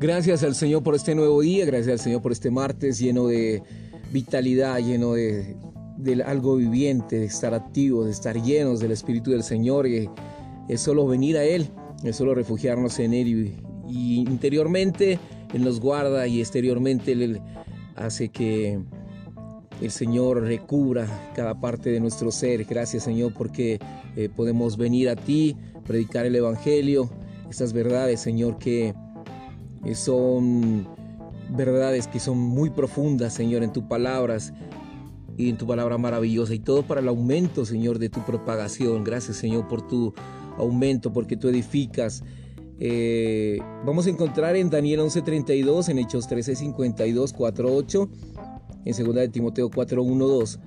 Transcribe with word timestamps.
Gracias 0.00 0.42
al 0.44 0.54
Señor 0.54 0.82
por 0.82 0.94
este 0.94 1.14
nuevo 1.14 1.42
día, 1.42 1.66
gracias 1.66 1.92
al 1.92 1.98
Señor 1.98 2.22
por 2.22 2.32
este 2.32 2.50
martes 2.50 2.98
lleno 2.98 3.26
de 3.26 3.62
vitalidad, 4.10 4.78
lleno 4.78 5.12
de, 5.12 5.54
algo 6.24 6.56
viviente, 6.56 7.18
de 7.18 7.26
estar 7.26 7.52
activos, 7.52 8.06
de 8.06 8.12
estar 8.12 8.42
llenos 8.42 8.80
del 8.80 8.92
Espíritu 8.92 9.32
del 9.32 9.42
Señor. 9.42 9.86
Y 9.86 10.08
es 10.70 10.80
solo 10.80 11.06
venir 11.06 11.36
a 11.36 11.44
Él, 11.44 11.68
es 12.02 12.16
solo 12.16 12.34
refugiarnos 12.34 12.98
en 12.98 13.12
Él 13.12 13.52
y, 13.90 14.20
interiormente 14.20 15.18
Él 15.52 15.64
nos 15.64 15.80
guarda 15.80 16.26
y 16.26 16.40
exteriormente 16.40 17.12
Él 17.12 17.42
hace 17.94 18.30
que 18.30 18.80
el 19.82 19.90
Señor 19.90 20.44
recubra 20.44 21.30
cada 21.36 21.60
parte 21.60 21.90
de 21.90 22.00
nuestro 22.00 22.30
ser. 22.30 22.64
Gracias 22.64 23.02
Señor 23.02 23.34
porque 23.34 23.78
eh, 24.16 24.30
podemos 24.34 24.78
venir 24.78 25.10
a 25.10 25.16
ti, 25.16 25.58
predicar 25.84 26.24
el 26.24 26.36
Evangelio, 26.36 27.10
estas 27.50 27.74
verdades 27.74 28.18
Señor 28.18 28.56
que 28.56 28.94
son 29.94 30.86
verdades 31.50 32.06
que 32.06 32.20
son 32.20 32.38
muy 32.38 32.70
profundas, 32.70 33.34
Señor, 33.34 33.62
en 33.62 33.72
tus 33.72 33.84
palabras 33.84 34.52
y 35.36 35.48
en 35.48 35.56
tu 35.56 35.66
palabra 35.66 35.98
maravillosa. 35.98 36.54
Y 36.54 36.60
todo 36.60 36.82
para 36.82 37.00
el 37.00 37.08
aumento, 37.08 37.64
Señor, 37.64 37.98
de 37.98 38.08
tu 38.08 38.20
propagación. 38.20 39.04
Gracias, 39.04 39.36
Señor, 39.38 39.68
por 39.68 39.86
tu 39.86 40.14
aumento, 40.58 41.12
porque 41.12 41.36
tú 41.36 41.48
edificas. 41.48 42.22
Eh, 42.78 43.58
vamos 43.84 44.06
a 44.06 44.10
encontrar 44.10 44.56
en 44.56 44.70
Daniel 44.70 45.00
11:32, 45.00 45.88
en 45.88 45.98
Hechos 45.98 46.28
13:52, 46.28 47.32
4:8, 47.32 48.08
en 48.84 49.04
2 49.04 49.14
de 49.14 49.28
Timoteo 49.28 49.70
4:1-2. 49.70 50.60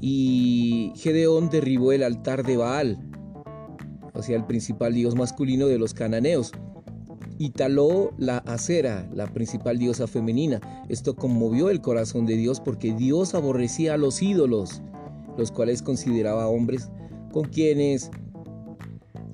Y 0.00 0.92
Gedeón 0.96 1.48
derribó 1.48 1.92
el 1.92 2.02
altar 2.02 2.44
de 2.44 2.56
Baal, 2.56 2.98
o 4.14 4.22
sea, 4.22 4.36
el 4.36 4.44
principal 4.44 4.94
dios 4.94 5.14
masculino 5.14 5.68
de 5.68 5.78
los 5.78 5.94
cananeos 5.94 6.52
y 7.42 7.50
taló 7.50 8.12
la 8.18 8.38
acera, 8.38 9.10
la 9.12 9.26
principal 9.26 9.76
diosa 9.76 10.06
femenina. 10.06 10.60
Esto 10.88 11.16
conmovió 11.16 11.70
el 11.70 11.80
corazón 11.80 12.24
de 12.24 12.36
Dios 12.36 12.60
porque 12.60 12.94
Dios 12.94 13.34
aborrecía 13.34 13.94
a 13.94 13.96
los 13.96 14.22
ídolos, 14.22 14.80
los 15.36 15.50
cuales 15.50 15.82
consideraba 15.82 16.46
hombres 16.46 16.88
con 17.32 17.48
quienes 17.48 18.12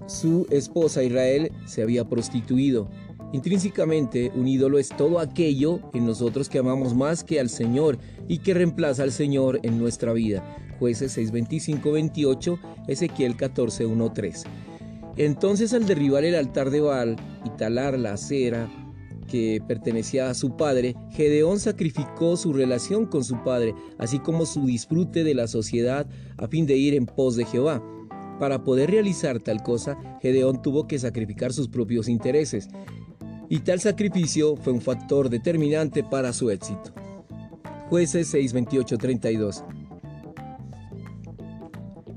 su 0.07 0.47
esposa 0.49 1.03
Israel 1.03 1.53
se 1.67 1.83
había 1.83 2.09
prostituido. 2.09 2.89
Intrínsecamente, 3.35 4.33
un 4.35 4.49
ídolo 4.49 4.79
es 4.79 4.89
todo 4.89 5.19
aquello 5.19 5.81
en 5.93 6.07
nosotros 6.07 6.49
que 6.49 6.61
amamos 6.61 6.95
más 6.95 7.23
que 7.25 7.39
al 7.39 7.51
Señor 7.51 7.99
y 8.27 8.39
que 8.39 8.55
reemplaza 8.55 9.03
al 9.03 9.13
Señor 9.13 9.61
en 9.65 9.79
nuestra 9.79 10.15
vida. 10.15 10.43
Jueces 10.79 11.19
6:25, 11.19 11.93
28, 11.93 12.59
Ezequiel 12.87 13.37
14, 13.37 13.87
3. 14.15 14.45
Entonces 15.19 15.75
al 15.75 15.85
derribar 15.85 16.25
el 16.25 16.37
altar 16.37 16.71
de 16.71 16.81
Baal 16.81 17.17
y 17.45 17.51
talar 17.51 17.99
la 17.99 18.13
acera 18.13 18.71
que 19.27 19.61
pertenecía 19.67 20.31
a 20.31 20.35
su 20.35 20.57
padre, 20.57 20.95
Gedeón 21.11 21.59
sacrificó 21.59 22.37
su 22.37 22.53
relación 22.53 23.05
con 23.05 23.25
su 23.25 23.43
padre, 23.43 23.75
así 23.99 24.21
como 24.21 24.47
su 24.47 24.65
disfrute 24.65 25.25
de 25.25 25.35
la 25.35 25.49
sociedad 25.49 26.09
a 26.39 26.47
fin 26.47 26.67
de 26.67 26.77
ir 26.77 26.95
en 26.95 27.07
pos 27.07 27.37
de 27.37 27.45
Jehová. 27.45 27.83
Para 28.39 28.63
poder 28.63 28.93
realizar 28.93 29.41
tal 29.41 29.63
cosa, 29.65 29.99
Gedeón 30.23 30.63
tuvo 30.63 30.87
que 30.87 31.01
sacrificar 31.01 31.53
sus 31.53 31.69
propios 31.69 32.09
intereses, 32.09 32.69
y 33.51 33.61
tal 33.61 33.81
sacrificio 33.81 34.57
fue 34.57 34.73
un 34.73 34.81
factor 34.81 35.29
determinante 35.29 36.05
para 36.05 36.33
su 36.33 36.51
éxito. 36.51 36.93
Jueces 37.89 38.29
6, 38.29 38.55
32. 38.99 39.65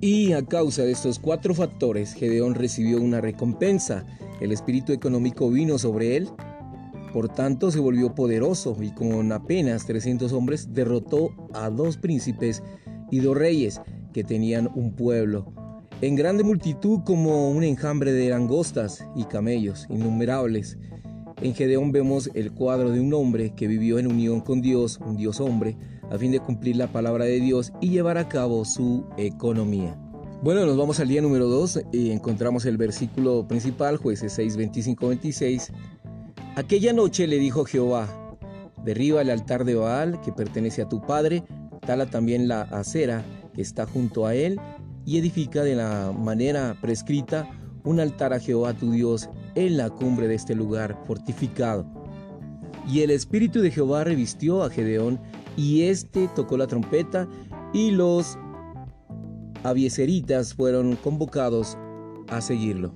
Y 0.04 0.34
a 0.34 0.44
causa 0.44 0.82
de 0.82 0.94
estos 0.94 1.20
cuatro 1.20 1.54
factores, 1.54 2.16
Gedeón 2.16 2.56
recibió 2.56 3.00
una 3.00 3.22
recompensa. 3.22 4.04
El 4.40 4.52
espíritu 4.52 4.94
económico 4.94 5.52
vino 5.52 5.78
sobre 5.78 6.18
él. 6.18 6.28
Por 7.14 7.30
tanto, 7.30 7.70
se 7.70 7.80
volvió 7.80 8.16
poderoso 8.16 8.76
y 8.82 8.90
con 8.96 9.32
apenas 9.32 9.86
300 9.86 10.34
hombres 10.34 10.74
derrotó 10.74 11.36
a 11.54 11.70
dos 11.70 11.98
príncipes 11.98 12.64
y 13.12 13.20
dos 13.20 13.38
reyes 13.38 13.80
que 14.12 14.24
tenían 14.24 14.72
un 14.74 14.96
pueblo. 14.96 15.54
En 16.02 16.16
grande 16.16 16.44
multitud 16.44 17.02
como 17.06 17.52
un 17.52 17.64
enjambre 17.64 18.12
de 18.12 18.32
langostas 18.32 19.06
y 19.16 19.26
camellos 19.26 19.86
innumerables. 19.88 20.80
En 21.44 21.54
Gedeón 21.54 21.92
vemos 21.92 22.32
el 22.34 22.54
cuadro 22.54 22.90
de 22.90 23.00
un 23.00 23.14
hombre 23.14 23.54
que 23.56 23.68
vivió 23.68 24.00
en 24.00 24.08
unión 24.08 24.42
con 24.42 24.62
Dios, 24.62 25.00
un 25.06 25.16
Dios 25.16 25.40
hombre, 25.40 25.78
a 26.12 26.18
fin 26.18 26.32
de 26.32 26.40
cumplir 26.40 26.76
la 26.76 26.88
palabra 26.88 27.26
de 27.26 27.40
Dios 27.40 27.72
y 27.80 27.90
llevar 27.90 28.18
a 28.18 28.28
cabo 28.28 28.66
su 28.66 29.06
economía. 29.18 29.98
Bueno, 30.44 30.66
nos 30.66 30.76
vamos 30.76 31.00
al 31.00 31.08
día 31.08 31.22
número 31.22 31.48
2 31.48 31.84
y 31.94 32.12
encontramos 32.12 32.66
el 32.66 32.76
versículo 32.76 33.48
principal, 33.48 33.98
jueces 33.98 34.34
6, 34.34 34.58
25, 34.58 35.08
26. 35.08 35.72
Aquella 36.56 36.92
noche 36.92 37.28
le 37.28 37.38
dijo 37.38 37.64
Jehová, 37.64 38.10
derriba 38.84 39.22
el 39.22 39.30
altar 39.30 39.64
de 39.64 39.76
Baal 39.76 40.20
que 40.22 40.34
pertenece 40.34 40.82
a 40.82 40.90
tu 40.90 41.02
padre, 41.02 41.44
tala 41.86 42.08
también 42.08 42.48
la 42.48 42.64
acera 42.64 43.24
que 43.54 43.62
está 43.62 43.86
junto 43.86 44.26
a 44.26 44.36
él 44.36 44.60
y 45.06 45.18
edifica 45.18 45.64
de 45.64 45.76
la 45.76 46.12
manera 46.12 46.76
prescrita 46.82 47.48
un 47.84 48.00
altar 48.00 48.34
a 48.34 48.40
Jehová 48.40 48.74
tu 48.74 48.92
Dios 48.92 49.30
en 49.56 49.78
la 49.78 49.90
cumbre 49.90 50.28
de 50.28 50.36
este 50.36 50.56
lugar 50.56 50.98
fortificado. 51.08 51.86
Y 52.88 53.02
el 53.02 53.12
espíritu 53.12 53.62
de 53.62 53.72
Jehová 53.72 54.04
revistió 54.04 54.64
a 54.64 54.70
Gedeón 54.70 55.20
y 55.58 55.84
este 55.84 56.28
tocó 56.36 56.58
la 56.58 56.68
trompeta 56.68 57.28
y 57.74 57.92
los 57.92 58.38
avieseritas 59.64 60.54
fueron 60.54 60.96
convocados 60.96 61.78
a 62.30 62.42
seguirlo. 62.42 62.94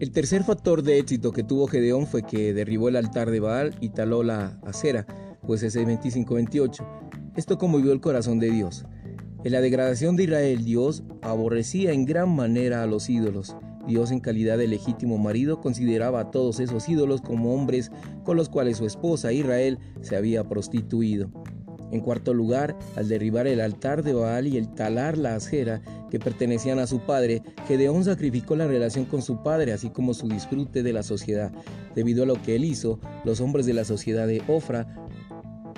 El 0.00 0.10
tercer 0.10 0.42
factor 0.42 0.82
de 0.82 0.98
éxito 0.98 1.32
que 1.32 1.44
tuvo 1.44 1.66
Gedeón 1.66 2.06
fue 2.06 2.22
que 2.24 2.52
derribó 2.52 2.88
el 2.88 2.96
altar 2.96 3.30
de 3.30 3.40
Baal 3.40 3.74
y 3.80 3.90
taló 3.90 4.22
la 4.22 4.58
acera, 4.64 5.06
pues 5.46 5.62
ese 5.62 5.86
25-28. 5.86 6.84
Esto 7.36 7.58
conmovió 7.58 7.92
el 7.92 8.00
corazón 8.00 8.38
de 8.38 8.50
Dios. 8.50 8.84
En 9.44 9.52
la 9.52 9.60
degradación 9.60 10.16
de 10.16 10.24
Israel, 10.24 10.64
Dios 10.64 11.04
aborrecía 11.22 11.92
en 11.92 12.06
gran 12.06 12.34
manera 12.34 12.82
a 12.82 12.86
los 12.86 13.08
ídolos 13.08 13.56
Dios 13.86 14.10
en 14.10 14.20
calidad 14.20 14.58
de 14.58 14.68
legítimo 14.68 15.18
marido 15.18 15.60
consideraba 15.60 16.20
a 16.20 16.30
todos 16.30 16.60
esos 16.60 16.88
ídolos 16.88 17.20
como 17.20 17.54
hombres 17.54 17.90
con 18.24 18.36
los 18.36 18.48
cuales 18.48 18.78
su 18.78 18.86
esposa 18.86 19.32
Israel 19.32 19.78
se 20.00 20.16
había 20.16 20.44
prostituido. 20.48 21.30
En 21.90 22.00
cuarto 22.00 22.34
lugar, 22.34 22.76
al 22.96 23.08
derribar 23.08 23.46
el 23.46 23.60
altar 23.60 24.02
de 24.02 24.14
Baal 24.14 24.48
y 24.48 24.56
el 24.56 24.68
talar 24.74 25.16
la 25.16 25.36
acera 25.36 25.80
que 26.10 26.18
pertenecían 26.18 26.78
a 26.78 26.86
su 26.86 27.00
padre, 27.00 27.42
Gedeón 27.68 28.02
sacrificó 28.04 28.56
la 28.56 28.66
relación 28.66 29.04
con 29.04 29.22
su 29.22 29.42
padre, 29.42 29.72
así 29.72 29.90
como 29.90 30.12
su 30.12 30.28
disfrute 30.28 30.82
de 30.82 30.92
la 30.92 31.02
sociedad. 31.02 31.52
Debido 31.94 32.24
a 32.24 32.26
lo 32.26 32.40
que 32.42 32.56
él 32.56 32.64
hizo, 32.64 32.98
los 33.24 33.40
hombres 33.40 33.66
de 33.66 33.74
la 33.74 33.84
sociedad 33.84 34.26
de 34.26 34.42
Ofra 34.48 35.06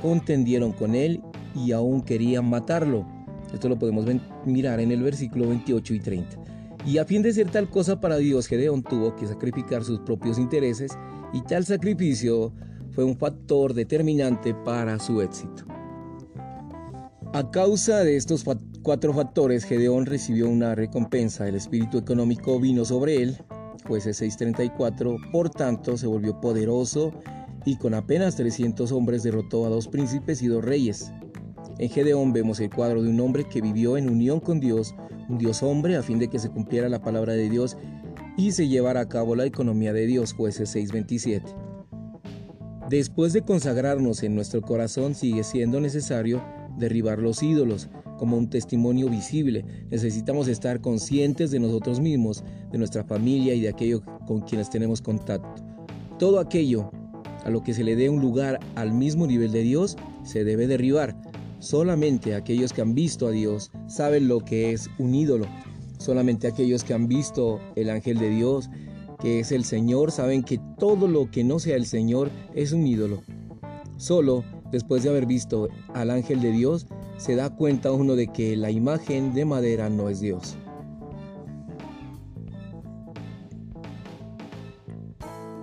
contendieron 0.00 0.73
con 0.73 0.94
él 0.94 1.23
y 1.55 1.73
aún 1.73 2.00
querían 2.00 2.49
matarlo. 2.49 3.06
Esto 3.53 3.69
lo 3.69 3.78
podemos 3.78 4.06
mirar 4.44 4.81
en 4.81 4.93
el 4.93 5.03
versículo 5.03 5.49
28 5.49 5.94
y 5.94 6.00
30. 6.00 6.56
Y 6.86 6.98
a 6.98 7.04
fin 7.04 7.20
de 7.20 7.32
ser 7.32 7.50
tal 7.50 7.69
cosa 7.69 8.00
para 8.00 8.16
Dios, 8.16 8.47
Gedeón 8.47 8.84
tuvo 8.84 9.16
que 9.16 9.26
sacrificar 9.26 9.82
sus 9.82 9.98
propios 10.00 10.38
intereses 10.38 10.97
y 11.32 11.42
tal 11.42 11.64
sacrificio 11.64 12.52
fue 12.92 13.02
un 13.02 13.19
factor 13.19 13.74
determinante 13.74 14.54
para 14.54 14.98
su 15.00 15.20
éxito. 15.20 15.64
A 17.32 17.50
causa 17.50 18.04
de 18.04 18.16
estos 18.16 18.44
cuatro 18.82 19.12
factores, 19.12 19.64
Gedeón 19.64 20.06
recibió 20.06 20.48
una 20.48 20.76
recompensa. 20.76 21.48
El 21.48 21.56
espíritu 21.56 21.98
económico 21.98 22.60
vino 22.60 22.84
sobre 22.84 23.20
él, 23.20 23.36
jueces 23.86 24.19
634, 24.19 25.16
por 25.32 25.50
tanto 25.50 25.96
se 25.96 26.06
volvió 26.06 26.41
poderoso 26.41 27.12
y 27.64 27.76
con 27.76 27.94
apenas 27.94 28.36
300 28.36 28.92
hombres 28.92 29.25
derrotó 29.25 29.66
a 29.66 29.70
dos 29.70 29.88
príncipes 29.88 30.41
y 30.41 30.46
dos 30.46 30.64
reyes. 30.64 31.12
En 31.78 31.91
Gedeón 31.91 32.32
vemos 32.32 32.59
el 32.60 32.70
cuadro 32.70 33.03
de 33.03 33.10
un 33.10 33.20
hombre 33.20 33.44
que 33.44 33.60
vivió 33.60 33.98
en 33.98 34.09
unión 34.09 34.41
con 34.41 34.60
Dios, 34.60 34.94
un 35.28 35.37
Dios 35.37 35.62
hombre, 35.62 35.96
a 35.96 36.02
fin 36.02 36.19
de 36.19 36.28
que 36.28 36.38
se 36.38 36.49
cumpliera 36.49 36.88
la 36.88 37.02
palabra 37.02 37.34
de 37.34 37.50
Dios 37.50 37.76
y 38.38 38.52
se 38.52 38.69
llevara 38.69 39.00
a 39.00 39.08
cabo 39.08 39.37
la 39.37 39.44
economía 39.44 39.93
de 39.93 40.06
Dios, 40.06 40.32
jueces 40.32 40.75
6:27. 40.75 41.55
Después 42.88 43.34
de 43.34 43.43
consagrarnos 43.43 44.23
en 44.23 44.34
nuestro 44.34 44.62
corazón, 44.62 45.14
sigue 45.14 45.44
siendo 45.44 45.81
necesario 45.81 46.43
derribar 46.78 47.19
los 47.19 47.43
ídolos 47.43 47.90
como 48.17 48.38
un 48.38 48.49
testimonio 48.49 49.11
visible. 49.11 49.64
Necesitamos 49.90 50.49
estar 50.49 50.81
conscientes 50.81 51.50
de 51.50 51.58
nosotros 51.58 52.00
mismos, 52.00 52.43
de 52.73 52.78
nuestra 52.78 53.05
familia 53.05 53.55
y 53.55 53.61
de 53.61 53.69
aquello 53.69 54.02
con 54.26 54.40
quienes 54.40 54.70
tenemos 54.70 55.02
contacto. 55.02 55.62
Todo 56.19 56.38
aquello 56.38 56.90
a 57.44 57.50
lo 57.50 57.62
que 57.62 57.75
se 57.75 57.84
le 57.84 57.96
dé 57.96 58.08
un 58.08 58.20
lugar 58.20 58.61
al 58.75 58.93
mismo 58.93 59.26
nivel 59.26 59.52
de 59.52 59.62
Dios 59.62 59.96
se 60.25 60.44
debe 60.44 60.67
derribar 60.67 61.17
Solamente 61.66 62.36
aquellos 62.36 62.72
que 62.72 62.80
han 62.80 62.94
visto 62.94 63.26
a 63.26 63.32
Dios 63.32 63.72
saben 63.88 64.28
lo 64.28 64.38
que 64.38 64.70
es 64.70 64.88
un 65.00 65.16
ídolo. 65.16 65.46
Solamente 65.98 66.46
aquellos 66.46 66.84
que 66.84 66.94
han 66.94 67.08
visto 67.08 67.58
el 67.74 67.90
ángel 67.90 68.20
de 68.20 68.30
Dios, 68.30 68.70
que 69.18 69.40
es 69.40 69.50
el 69.50 69.64
Señor, 69.64 70.12
saben 70.12 70.44
que 70.44 70.60
todo 70.78 71.08
lo 71.08 71.28
que 71.28 71.42
no 71.42 71.58
sea 71.58 71.74
el 71.74 71.86
Señor 71.86 72.30
es 72.54 72.70
un 72.70 72.86
ídolo. 72.86 73.24
Solo 73.96 74.44
después 74.70 75.02
de 75.02 75.08
haber 75.08 75.26
visto 75.26 75.68
al 75.92 76.12
ángel 76.12 76.40
de 76.40 76.52
Dios, 76.52 76.86
se 77.16 77.34
da 77.34 77.50
cuenta 77.50 77.90
uno 77.90 78.14
de 78.14 78.28
que 78.28 78.56
la 78.56 78.70
imagen 78.70 79.34
de 79.34 79.44
madera 79.44 79.90
no 79.90 80.08
es 80.08 80.20
Dios. 80.20 80.56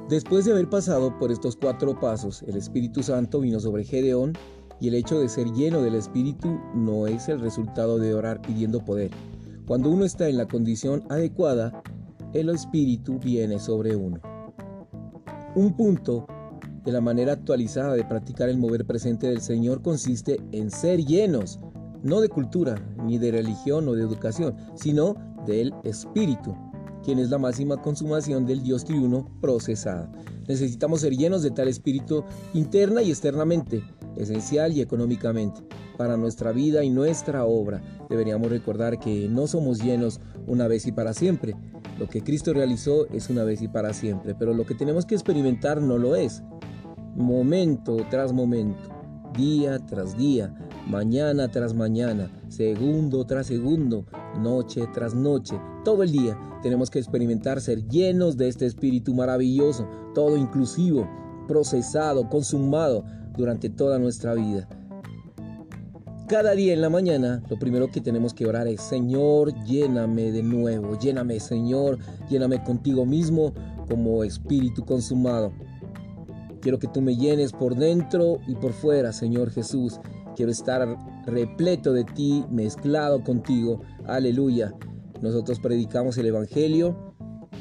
Después 0.10 0.44
de 0.44 0.52
haber 0.52 0.70
pasado 0.70 1.18
por 1.18 1.32
estos 1.32 1.56
cuatro 1.56 1.98
pasos, 1.98 2.44
el 2.44 2.58
Espíritu 2.58 3.04
Santo 3.04 3.40
vino 3.40 3.62
sobre 3.62 3.86
Gedeón 3.86 4.34
y 4.84 4.90
el 4.90 4.96
hecho 4.96 5.18
de 5.18 5.30
ser 5.30 5.50
lleno 5.54 5.82
del 5.82 5.96
Espíritu 5.96 6.60
no 6.76 7.08
es 7.08 7.30
el 7.30 7.40
resultado 7.40 8.00
de 8.00 8.14
orar 8.14 8.42
pidiendo 8.42 8.84
poder. 8.84 9.12
Cuando 9.66 9.90
uno 9.90 10.04
está 10.04 10.28
en 10.28 10.36
la 10.36 10.46
condición 10.46 11.06
adecuada, 11.08 11.82
el 12.34 12.50
Espíritu 12.50 13.18
viene 13.18 13.62
sobre 13.62 13.96
uno. 13.96 14.20
Un 15.56 15.74
punto 15.78 16.28
de 16.84 16.92
la 16.92 17.00
manera 17.00 17.32
actualizada 17.32 17.94
de 17.94 18.04
practicar 18.04 18.50
el 18.50 18.58
mover 18.58 18.86
presente 18.86 19.28
del 19.28 19.40
Señor 19.40 19.82
consiste 19.82 20.42
en 20.52 20.70
ser 20.70 21.06
llenos, 21.06 21.62
no 22.04 22.20
de 22.20 22.28
cultura, 22.28 22.76
ni 23.06 23.18
de 23.18 23.32
religión 23.32 23.88
o 23.88 23.94
de 23.94 24.04
educación, 24.04 24.54
sino 24.76 25.16
del 25.48 25.74
Espíritu, 25.86 26.58
quien 27.06 27.20
es 27.20 27.30
la 27.30 27.38
máxima 27.38 27.82
consumación 27.82 28.46
del 28.46 28.62
Dios 28.62 28.84
triuno 28.84 29.30
procesada. 29.40 30.12
Necesitamos 30.50 31.00
ser 31.00 31.16
llenos 31.16 31.42
de 31.42 31.52
tal 31.52 31.70
Espíritu 31.70 32.26
interna 32.54 33.02
y 33.02 33.12
externamente, 33.12 33.82
esencial 34.18 34.74
y 34.74 34.82
económicamente. 34.82 35.62
Para 35.98 36.18
nuestra 36.18 36.52
vida 36.52 36.84
y 36.84 36.90
nuestra 36.90 37.46
obra 37.46 37.82
deberíamos 38.10 38.50
recordar 38.50 39.00
que 39.00 39.28
no 39.30 39.48
somos 39.48 39.82
llenos 39.82 40.20
una 40.48 40.68
vez 40.68 40.86
y 40.88 40.92
para 40.92 41.14
siempre. 41.14 41.56
Lo 42.00 42.08
que 42.08 42.22
Cristo 42.22 42.54
realizó 42.54 43.08
es 43.08 43.30
una 43.30 43.44
vez 43.44 43.62
y 43.62 43.68
para 43.68 43.94
siempre, 43.94 44.36
pero 44.36 44.54
lo 44.54 44.66
que 44.66 44.76
tenemos 44.76 45.06
que 45.06 45.16
experimentar 45.16 45.82
no 45.82 45.98
lo 45.98 46.16
es 46.16 46.44
momento 47.16 47.98
tras 48.10 48.34
momento, 48.34 48.90
día 49.38 49.80
tras 49.80 50.18
día, 50.18 50.54
mañana 50.88 51.50
tras 51.50 51.74
mañana, 51.74 52.32
segundo 52.48 53.26
tras 53.26 53.48
segundo, 53.48 54.06
noche 54.40 54.88
tras 54.94 55.14
noche, 55.14 55.60
todo 55.86 56.04
el 56.04 56.12
día 56.12 56.38
tenemos 56.62 56.90
que 56.90 57.00
experimentar 57.00 57.62
ser 57.62 57.88
llenos 57.88 58.38
de 58.38 58.48
este 58.48 58.66
espíritu 58.66 59.14
maravilloso, 59.14 59.88
todo 60.16 60.38
inclusivo, 60.38 61.08
procesado, 61.48 62.30
consumado 62.30 63.04
durante 63.38 63.70
toda 63.70 64.00
nuestra 64.00 64.34
vida. 64.34 64.68
Cada 66.28 66.56
día 66.56 66.74
en 66.74 66.82
la 66.82 66.90
mañana, 66.90 67.44
lo 67.50 67.60
primero 67.60 67.92
que 67.92 68.02
tenemos 68.02 68.34
que 68.34 68.46
orar 68.46 68.68
es, 68.68 68.82
Señor, 68.82 69.54
lléname 69.66 70.32
de 70.32 70.42
nuevo, 70.42 70.98
lléname, 70.98 71.40
Señor, 71.40 72.00
lléname 72.30 72.64
contigo 72.64 73.06
mismo 73.06 73.54
como 73.90 74.24
espíritu 74.24 74.86
consumado. 74.86 75.52
Quiero 76.62 76.80
que 76.80 76.88
tú 76.88 77.02
me 77.02 77.18
llenes 77.18 77.52
por 77.52 77.76
dentro 77.76 78.40
y 78.48 78.56
por 78.56 78.72
fuera, 78.72 79.12
Señor 79.12 79.52
Jesús. 79.52 80.00
Quiero 80.36 80.52
estar 80.52 80.98
repleto 81.26 81.92
de 81.92 82.06
ti, 82.06 82.46
mezclado 82.50 83.22
contigo. 83.22 83.82
Aleluya. 84.08 84.74
Nosotros 85.22 85.60
predicamos 85.60 86.18
el 86.18 86.28
Evangelio 86.28 87.14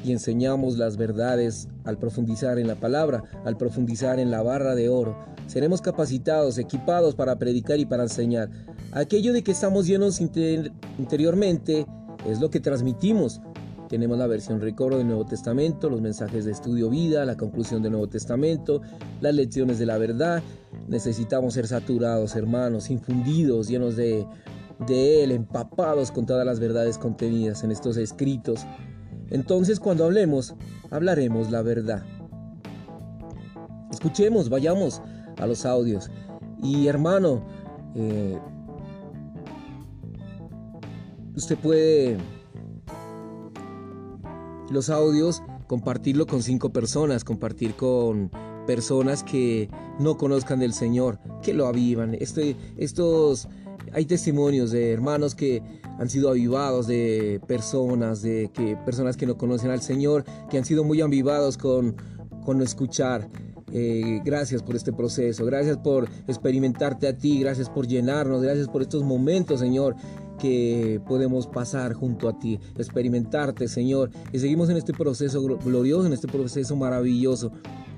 y 0.04 0.12
enseñamos 0.12 0.78
las 0.78 0.96
verdades 0.96 1.68
al 1.84 1.98
profundizar 1.98 2.58
en 2.58 2.68
la 2.68 2.76
palabra, 2.76 3.22
al 3.44 3.56
profundizar 3.56 4.18
en 4.18 4.30
la 4.30 4.42
barra 4.42 4.75
de 4.75 4.88
oro. 4.88 5.16
Seremos 5.46 5.80
capacitados, 5.80 6.58
equipados 6.58 7.14
para 7.14 7.36
predicar 7.36 7.78
y 7.78 7.86
para 7.86 8.04
enseñar. 8.04 8.50
Aquello 8.92 9.32
de 9.32 9.42
que 9.42 9.52
estamos 9.52 9.86
llenos 9.86 10.20
interiormente 10.20 11.86
es 12.28 12.40
lo 12.40 12.50
que 12.50 12.60
transmitimos. 12.60 13.40
Tenemos 13.88 14.16
la 14.16 14.26
versión 14.26 14.60
recobro 14.60 14.96
del 14.96 15.06
Nuevo 15.06 15.26
Testamento, 15.26 15.90
los 15.90 16.00
mensajes 16.00 16.46
de 16.46 16.52
estudio 16.52 16.88
vida, 16.88 17.26
la 17.26 17.36
conclusión 17.36 17.82
del 17.82 17.92
Nuevo 17.92 18.08
Testamento, 18.08 18.80
las 19.20 19.34
lecciones 19.34 19.78
de 19.78 19.84
la 19.84 19.98
verdad. 19.98 20.42
Necesitamos 20.88 21.54
ser 21.54 21.66
saturados, 21.66 22.34
hermanos, 22.34 22.88
infundidos, 22.88 23.68
llenos 23.68 23.96
de, 23.96 24.26
de 24.86 25.24
Él, 25.24 25.32
empapados 25.32 26.10
con 26.10 26.24
todas 26.24 26.46
las 26.46 26.58
verdades 26.58 26.96
contenidas 26.96 27.64
en 27.64 27.70
estos 27.70 27.98
escritos. 27.98 28.64
Entonces 29.28 29.78
cuando 29.78 30.06
hablemos, 30.06 30.54
hablaremos 30.90 31.50
la 31.50 31.60
verdad. 31.60 32.02
Escuchemos, 33.90 34.48
vayamos 34.48 35.02
a 35.38 35.46
los 35.46 35.64
audios. 35.67 36.11
Y 36.62 36.87
hermano, 36.87 37.43
eh, 37.94 38.38
usted 41.34 41.56
puede 41.58 42.19
los 44.70 44.90
audios, 44.90 45.43
compartirlo 45.67 46.26
con 46.26 46.43
cinco 46.43 46.70
personas, 46.70 47.25
compartir 47.25 47.75
con 47.75 48.31
personas 48.67 49.23
que 49.23 49.69
no 49.99 50.17
conozcan 50.17 50.61
del 50.61 50.73
Señor, 50.73 51.19
que 51.43 51.52
lo 51.52 51.67
avivan. 51.67 52.14
Este, 52.14 52.56
estos, 52.76 53.49
hay 53.93 54.06
testimonios 54.06 54.70
de 54.70 54.93
hermanos 54.93 55.35
que 55.35 55.62
han 55.99 56.08
sido 56.08 56.31
avivados, 56.31 56.87
de 56.87 57.40
personas, 57.46 58.23
de 58.23 58.50
que 58.52 58.76
personas 58.85 59.17
que 59.17 59.26
no 59.26 59.37
conocen 59.37 59.70
al 59.70 59.82
Señor, 59.82 60.25
que 60.50 60.58
han 60.58 60.64
sido 60.64 60.85
muy 60.85 61.00
avivados 61.00 61.58
con, 61.58 61.96
con 62.44 62.62
escuchar. 62.62 63.28
Eh, 63.74 64.20
gracias 64.22 64.62
por 64.62 64.76
este 64.76 64.92
proceso, 64.92 65.46
gracias 65.46 65.78
por 65.78 66.06
experimentarte 66.26 67.08
a 67.08 67.16
ti, 67.16 67.40
gracias 67.40 67.70
por 67.70 67.86
llenarnos, 67.86 68.42
gracias 68.42 68.69
por 68.69 68.82
estos 68.82 69.02
momentos, 69.02 69.60
Señor, 69.60 69.96
que 70.38 71.00
podemos 71.08 71.46
pasar 71.46 71.94
junto 71.94 72.28
a 72.28 72.38
ti, 72.38 72.60
experimentarte, 72.76 73.69
Señor. 73.69 74.10
Y 74.30 74.40
seguimos 74.40 74.69
en 74.69 74.76
este 74.76 74.92
proceso 74.92 75.42
glorioso, 75.42 76.06
en 76.06 76.12
este 76.12 76.28
proceso 76.28 76.76
maravilloso. 76.76 77.50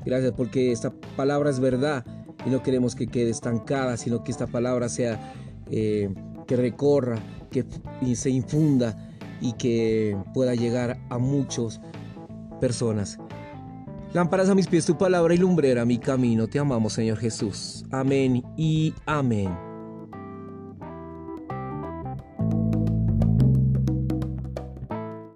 Gracias 0.05 0.33
porque 0.37 0.71
esta 0.71 0.93
palabra 1.17 1.51
es 1.51 1.59
verdad 1.59 2.05
y 2.47 2.51
no 2.51 2.63
queremos 2.63 2.95
que 2.95 3.09
quede 3.09 3.31
estancada, 3.31 3.97
sino 3.97 4.23
que 4.23 4.31
esta 4.31 4.47
palabra 4.47 4.89
sea 4.89 5.35
eh, 5.71 6.15
que 6.47 6.57
recorra, 6.57 7.19
que 7.51 7.65
se 8.15 8.31
infunda 8.31 9.11
y 9.41 9.55
que 9.55 10.17
pueda 10.35 10.55
llegar 10.55 10.99
a 11.11 11.19
muchas 11.19 11.81
personas. 12.61 13.19
Lámparas 14.15 14.49
a 14.49 14.55
mis 14.55 14.69
pies 14.69 14.87
tu 14.87 14.97
palabra 14.97 15.35
y 15.35 15.39
lumbrera 15.39 15.85
mi 15.85 15.99
camino. 15.99 16.47
Te 16.47 16.61
amamos, 16.61 16.93
Señor 16.93 17.19
Jesús. 17.19 17.85
Amén 17.91 18.45
y 18.57 18.95
amén. 19.07 19.74